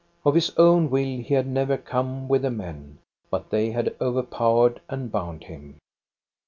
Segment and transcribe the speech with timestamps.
[0.25, 2.97] Of his own will he had never come with the men;
[3.29, 5.79] but they had overpowered and bound him.